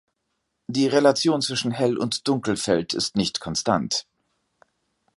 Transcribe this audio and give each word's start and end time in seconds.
Die 0.65 0.87
Relation 0.87 1.43
zwischen 1.43 1.69
Hell- 1.69 1.97
und 1.99 2.27
Dunkelfeld 2.27 2.95
ist 2.95 3.15
nicht 3.15 3.39
konstant. 3.39 4.07